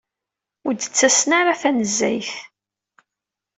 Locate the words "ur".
0.65-0.73